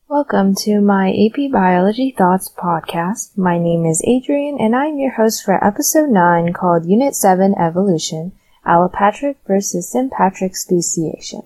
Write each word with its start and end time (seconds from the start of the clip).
Welcome 0.07 0.53
to 0.65 0.81
my 0.81 1.09
AP 1.09 1.51
Biology 1.51 2.13
Thoughts 2.15 2.53
podcast. 2.55 3.35
My 3.35 3.57
name 3.57 3.87
is 3.87 4.03
Adrian 4.05 4.59
and 4.59 4.75
I'm 4.75 4.99
your 4.99 5.13
host 5.13 5.43
for 5.43 5.65
episode 5.65 6.09
9 6.09 6.53
called 6.53 6.85
Unit 6.85 7.15
7 7.15 7.55
Evolution 7.57 8.33
allopatric 8.69 9.37
versus 9.47 9.91
sympatric 9.91 10.55
speciation. 10.55 11.41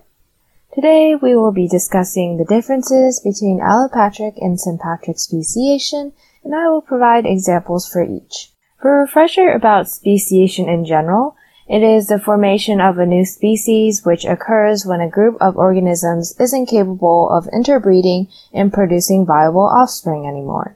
Today 0.74 1.16
we 1.16 1.36
will 1.36 1.54
be 1.54 1.68
discussing 1.68 2.36
the 2.36 2.46
differences 2.46 3.22
between 3.24 3.62
allopatric 3.62 4.34
and 4.38 4.60
sympatric 4.60 5.20
speciation, 5.20 6.12
and 6.44 6.54
I 6.54 6.68
will 6.68 6.82
provide 6.82 7.26
examples 7.26 7.88
for 7.88 8.04
each. 8.04 8.52
For 8.82 8.98
a 8.98 9.02
refresher 9.04 9.52
about 9.52 9.88
speciation 9.88 10.68
in 10.68 10.84
general, 10.84 11.38
it 11.70 11.82
is 11.82 12.08
the 12.08 12.20
formation 12.20 12.82
of 12.82 12.98
a 12.98 13.06
new 13.06 13.24
species 13.24 14.04
which 14.04 14.26
occurs 14.26 14.86
when 14.86 15.00
a 15.00 15.10
group 15.10 15.38
of 15.40 15.56
organisms 15.56 16.36
isn't 16.38 16.66
capable 16.66 17.30
of 17.30 17.48
interbreeding 17.54 18.28
and 18.52 18.74
producing 18.74 19.26
viable 19.26 19.70
offspring 19.74 20.28
anymore. 20.28 20.76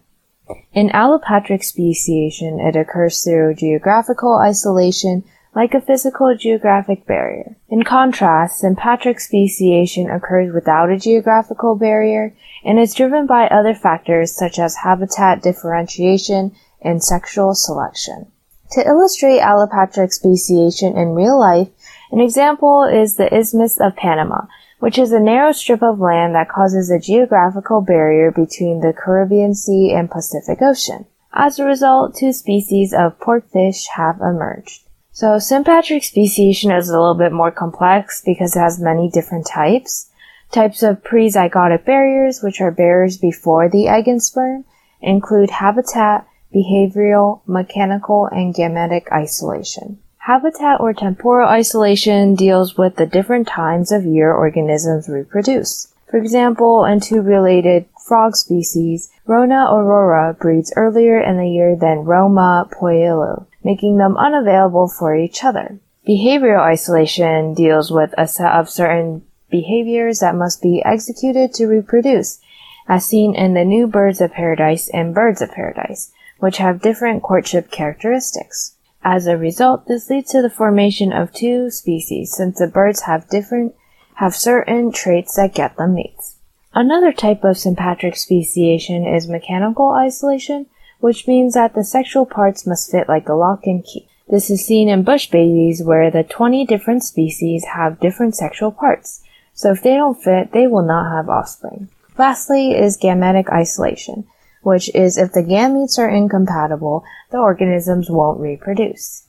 In 0.72 0.90
allopatric 0.90 1.64
speciation, 1.64 2.62
it 2.62 2.78
occurs 2.78 3.22
through 3.22 3.56
geographical 3.56 4.38
isolation 4.38 5.26
like 5.58 5.74
a 5.74 5.82
physical 5.82 6.36
geographic 6.38 7.04
barrier. 7.08 7.58
In 7.68 7.82
contrast, 7.82 8.60
sympatric 8.60 9.20
speciation 9.20 10.08
occurs 10.08 10.54
without 10.54 10.92
a 10.92 11.00
geographical 11.00 11.74
barrier 11.74 12.36
and 12.64 12.78
is 12.78 12.94
driven 12.94 13.26
by 13.26 13.48
other 13.48 13.74
factors 13.74 14.32
such 14.32 14.60
as 14.60 14.84
habitat 14.84 15.42
differentiation 15.42 16.52
and 16.80 17.04
sexual 17.04 17.56
selection. 17.56 18.28
To 18.74 18.88
illustrate 18.88 19.40
allopatric 19.40 20.14
speciation 20.14 20.96
in 20.96 21.16
real 21.16 21.40
life, 21.40 21.70
an 22.12 22.20
example 22.20 22.84
is 22.84 23.16
the 23.16 23.36
Isthmus 23.36 23.80
of 23.80 23.96
Panama, 23.96 24.42
which 24.78 25.00
is 25.00 25.12
a 25.12 25.20
narrow 25.20 25.54
strip 25.54 25.82
of 25.82 26.00
land 26.00 26.36
that 26.36 26.50
causes 26.50 26.92
a 26.92 27.00
geographical 27.00 27.82
barrier 27.82 28.30
between 28.30 28.82
the 28.82 28.94
Caribbean 28.94 29.56
Sea 29.56 29.92
and 29.92 30.12
Pacific 30.12 30.62
Ocean. 30.62 31.08
As 31.34 31.58
a 31.58 31.66
result, 31.66 32.16
two 32.16 32.32
species 32.32 32.94
of 32.94 33.20
porkfish 33.20 33.88
have 33.96 34.22
emerged. 34.22 34.87
So 35.18 35.40
sympatric 35.40 36.04
speciation 36.04 36.70
is 36.70 36.90
a 36.90 36.92
little 36.92 37.16
bit 37.16 37.32
more 37.32 37.50
complex 37.50 38.22
because 38.24 38.56
it 38.56 38.60
has 38.60 38.80
many 38.80 39.10
different 39.10 39.48
types. 39.48 40.12
Types 40.52 40.84
of 40.84 41.02
prezygotic 41.02 41.86
barriers, 41.86 42.44
which 42.44 42.62
are 42.62 42.70
barriers 42.70 43.18
before 43.18 43.68
the 43.68 43.88
egg 43.88 44.08
and 44.08 44.22
sperm, 44.22 44.64
include 45.02 45.50
habitat, 45.50 46.28
behavioral, 46.54 47.42
mechanical, 47.48 48.28
and 48.32 48.54
gametic 48.54 49.12
isolation. 49.12 49.98
Habitat 50.20 50.80
or 50.80 50.94
temporal 50.94 51.50
isolation 51.50 52.36
deals 52.36 52.78
with 52.78 52.98
the 52.98 53.08
different 53.08 53.48
times 53.48 53.92
of 53.92 54.06
year 54.06 54.32
organisms 54.32 55.10
reproduce. 55.10 55.92
For 56.12 56.18
example, 56.18 56.86
in 56.86 57.00
two 57.00 57.24
related 57.24 57.88
frog 58.08 58.36
species, 58.36 59.12
Rana 59.26 59.68
aurora 59.70 60.34
breeds 60.34 60.72
earlier 60.76 61.20
in 61.20 61.38
the 61.38 61.50
year 61.50 61.76
than 61.76 62.06
Rana 62.06 62.66
boylii 62.72 63.46
making 63.68 63.98
them 63.98 64.16
unavailable 64.16 64.88
for 64.88 65.14
each 65.14 65.44
other. 65.44 65.78
Behavioral 66.08 66.62
isolation 66.62 67.54
deals 67.54 67.92
with 67.92 68.14
a 68.18 68.26
set 68.26 68.54
of 68.54 68.70
certain 68.70 69.24
behaviors 69.52 70.20
that 70.20 70.36
must 70.36 70.62
be 70.62 70.82
executed 70.86 71.54
to 71.54 71.68
reproduce, 71.68 72.40
as 72.88 73.06
seen 73.06 73.36
in 73.36 73.56
the 73.56 73.66
new 73.66 73.86
birds 73.86 74.22
of 74.22 74.32
paradise 74.32 74.88
and 74.94 75.14
birds 75.14 75.42
of 75.42 75.52
paradise, 75.52 76.14
which 76.40 76.60
have 76.60 76.82
different 76.82 77.22
courtship 77.24 77.70
characteristics. 77.70 78.78
As 79.04 79.28
a 79.28 79.38
result, 79.38 79.88
this 79.88 80.10
leads 80.10 80.32
to 80.32 80.42
the 80.42 80.50
formation 80.50 81.12
of 81.12 81.34
two 81.34 81.70
species, 81.70 82.34
since 82.34 82.60
the 82.60 82.68
birds 82.68 83.02
have 83.02 83.30
different, 83.30 83.76
have 84.16 84.34
certain 84.34 84.94
traits 84.94 85.36
that 85.36 85.54
get 85.54 85.76
them 85.76 85.96
mates. 85.96 86.37
Another 86.74 87.12
type 87.12 87.44
of 87.44 87.58
sympatric 87.58 88.16
speciation 88.16 89.06
is 89.06 89.28
mechanical 89.28 89.92
isolation, 89.92 90.68
which 91.00 91.28
means 91.28 91.54
that 91.54 91.74
the 91.74 91.84
sexual 91.84 92.26
parts 92.26 92.68
must 92.68 92.92
fit 92.92 93.08
like 93.08 93.30
a 93.30 93.34
lock 93.34 93.66
and 93.66 93.84
key. 93.84 94.08
This 94.30 94.50
is 94.50 94.66
seen 94.66 94.90
in 94.90 95.04
bush 95.04 95.28
babies 95.30 95.82
where 95.82 96.12
the 96.12 96.24
20 96.24 96.66
different 96.66 97.04
species 97.04 97.66
have 97.76 98.00
different 98.00 98.36
sexual 98.36 98.72
parts, 98.72 99.22
so 99.54 99.72
if 99.72 99.82
they 99.82 99.96
don't 99.96 100.22
fit, 100.22 100.52
they 100.52 100.68
will 100.68 100.86
not 100.86 101.12
have 101.12 101.30
offspring. 101.30 101.90
Lastly 102.18 102.72
is 102.72 102.98
gametic 102.98 103.50
isolation, 103.50 104.26
which 104.62 104.94
is 104.94 105.18
if 105.18 105.32
the 105.32 105.44
gametes 105.44 105.98
are 105.98 106.10
incompatible, 106.10 107.06
the 107.32 107.38
organisms 107.38 108.10
won't 108.10 108.40
reproduce. 108.40 109.27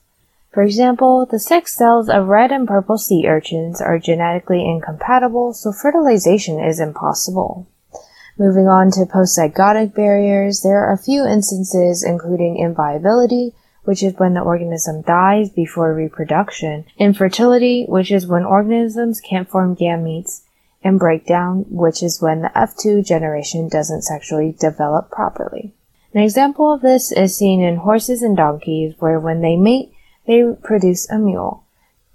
For 0.52 0.62
example, 0.62 1.26
the 1.26 1.38
sex 1.38 1.76
cells 1.76 2.08
of 2.08 2.28
red 2.28 2.50
and 2.50 2.66
purple 2.66 2.98
sea 2.98 3.26
urchins 3.28 3.80
are 3.80 3.98
genetically 3.98 4.66
incompatible, 4.66 5.52
so 5.52 5.72
fertilization 5.72 6.58
is 6.58 6.80
impossible. 6.80 7.66
Moving 8.38 8.68
on 8.68 8.90
to 8.92 9.00
postzygotic 9.00 9.94
barriers, 9.94 10.62
there 10.62 10.84
are 10.84 10.92
a 10.92 10.98
few 10.98 11.26
instances 11.26 12.04
including 12.04 12.56
inviability, 12.56 13.52
which 13.84 14.02
is 14.02 14.14
when 14.18 14.34
the 14.34 14.40
organism 14.40 15.02
dies 15.02 15.50
before 15.50 15.92
reproduction, 15.94 16.84
infertility, 16.98 17.84
which 17.88 18.12
is 18.12 18.26
when 18.26 18.44
organisms 18.44 19.20
can't 19.20 19.48
form 19.48 19.74
gametes, 19.74 20.42
and 20.84 20.98
breakdown, 20.98 21.64
which 21.68 22.02
is 22.02 22.22
when 22.22 22.42
the 22.42 22.50
F2 22.54 23.04
generation 23.04 23.68
doesn't 23.68 24.02
sexually 24.02 24.54
develop 24.58 25.10
properly. 25.10 25.74
An 26.14 26.22
example 26.22 26.72
of 26.72 26.80
this 26.80 27.10
is 27.12 27.36
seen 27.36 27.60
in 27.60 27.76
horses 27.76 28.22
and 28.22 28.36
donkeys, 28.36 28.94
where 28.98 29.18
when 29.18 29.40
they 29.40 29.56
mate, 29.56 29.92
they 30.28 30.44
produce 30.62 31.10
a 31.10 31.18
mule. 31.18 31.64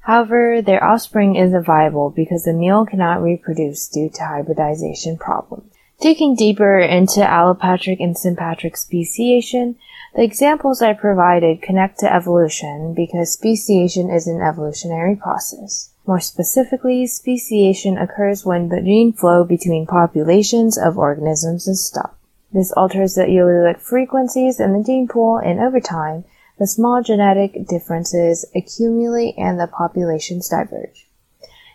However, 0.02 0.62
their 0.62 0.84
offspring 0.84 1.36
isn't 1.36 1.66
viable 1.66 2.10
because 2.10 2.44
the 2.44 2.54
mule 2.54 2.86
cannot 2.86 3.22
reproduce 3.22 3.88
due 3.88 4.10
to 4.10 4.24
hybridization 4.24 5.18
problems. 5.18 5.74
Digging 6.00 6.36
deeper 6.36 6.80
into 6.80 7.22
allopatric 7.22 7.98
and 8.00 8.18
sympatric 8.18 8.76
speciation, 8.76 9.78
the 10.16 10.24
examples 10.24 10.82
I 10.82 10.94
provided 10.94 11.62
connect 11.62 12.00
to 12.00 12.14
evolution 12.14 12.94
because 12.94 13.32
speciation 13.32 14.10
is 14.10 14.28
an 14.28 14.42
evolutionary 14.42 15.16
process. 15.16 15.92
More 16.06 16.20
specifically, 16.20 17.08
speciation 17.08 17.98
occurs 17.98 18.46
when 18.46 18.68
the 18.68 18.82
gene 18.82 19.14
flow 19.14 19.46
between 19.46 19.88
populations 19.88 20.78
of 20.78 20.98
organisms 20.98 21.68
is 21.68 21.86
stopped. 21.86 22.20
This 22.52 22.74
alters 22.74 23.16
the 23.16 23.24
allelic 23.24 23.80
frequencies 23.80 24.60
in 24.60 24.74
the 24.74 24.84
gene 24.84 25.08
pool 25.08 25.38
and 25.38 25.62
over 25.62 25.80
time, 25.80 26.26
the 26.64 26.68
small 26.68 27.04
genetic 27.04 27.68
differences 27.68 28.46
accumulate 28.56 29.36
and 29.38 29.60
the 29.60 29.68
populations 29.68 30.48
diverge. 30.48 31.10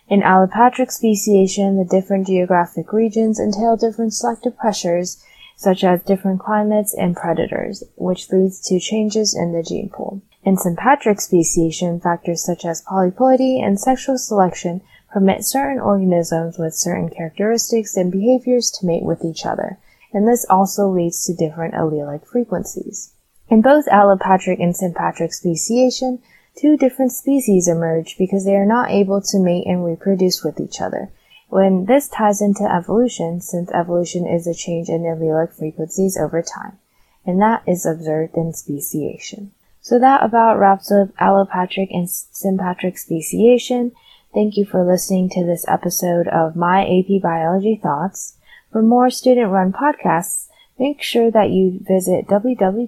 In 0.07 0.21
allopatric 0.21 0.91
speciation, 0.91 1.77
the 1.77 1.85
different 1.85 2.25
geographic 2.25 2.91
regions 2.91 3.39
entail 3.39 3.77
different 3.77 4.15
selective 4.15 4.57
pressures, 4.57 5.23
such 5.55 5.83
as 5.83 6.01
different 6.01 6.39
climates 6.39 6.95
and 6.95 7.15
predators, 7.15 7.83
which 7.97 8.31
leads 8.31 8.59
to 8.61 8.79
changes 8.79 9.35
in 9.35 9.53
the 9.53 9.61
gene 9.61 9.89
pool. 9.89 10.23
In 10.43 10.57
sympatric 10.57 11.21
speciation, 11.21 11.99
factors 11.99 12.43
such 12.43 12.65
as 12.65 12.81
polyploidy 12.81 13.63
and 13.63 13.79
sexual 13.79 14.17
selection 14.17 14.81
permit 15.13 15.45
certain 15.45 15.79
organisms 15.79 16.57
with 16.57 16.73
certain 16.73 17.09
characteristics 17.09 17.95
and 17.95 18.11
behaviors 18.11 18.71
to 18.71 18.87
mate 18.87 19.03
with 19.03 19.23
each 19.23 19.45
other, 19.45 19.77
and 20.11 20.27
this 20.27 20.47
also 20.49 20.89
leads 20.89 21.23
to 21.27 21.35
different 21.35 21.75
allelic 21.75 22.25
frequencies. 22.25 23.13
In 23.49 23.61
both 23.61 23.87
allopatric 23.87 24.61
and 24.61 24.75
sympatric 24.75 25.33
speciation, 25.33 26.19
two 26.55 26.77
different 26.77 27.11
species 27.11 27.67
emerge 27.67 28.15
because 28.17 28.45
they 28.45 28.55
are 28.55 28.65
not 28.65 28.91
able 28.91 29.21
to 29.21 29.39
mate 29.39 29.65
and 29.65 29.83
reproduce 29.83 30.43
with 30.43 30.59
each 30.59 30.79
other. 30.79 31.09
When 31.47 31.85
this 31.85 32.07
ties 32.07 32.41
into 32.41 32.63
evolution, 32.63 33.41
since 33.41 33.71
evolution 33.71 34.27
is 34.27 34.45
a 34.45 34.53
change 34.53 34.87
in 34.87 35.01
allelic 35.01 35.53
frequencies 35.53 36.15
over 36.15 36.43
time, 36.43 36.77
and 37.25 37.41
that 37.41 37.63
is 37.65 37.87
observed 37.87 38.35
in 38.35 38.53
speciation. 38.53 39.51
So 39.81 39.97
that 39.97 40.23
about 40.23 40.59
wraps 40.59 40.91
up 40.91 41.09
allopatric 41.17 41.87
and 41.89 42.07
sympatric 42.07 42.99
speciation. 42.99 43.93
Thank 44.31 44.57
you 44.57 44.65
for 44.65 44.85
listening 44.85 45.29
to 45.29 45.43
this 45.43 45.65
episode 45.67 46.27
of 46.27 46.55
My 46.55 46.83
AP 46.83 47.19
Biology 47.23 47.79
Thoughts. 47.81 48.35
For 48.71 48.83
more 48.83 49.09
student 49.09 49.49
run 49.49 49.73
podcasts, 49.73 50.49
make 50.79 51.03
sure 51.03 51.29
that 51.29 51.49
you 51.49 51.79
visit 51.81 52.27
www.hvspn.com. 52.27 52.87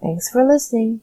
Thanks 0.00 0.30
for 0.30 0.44
listening. 0.44 1.00